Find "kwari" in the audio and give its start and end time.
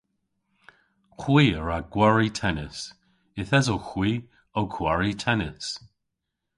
4.75-5.11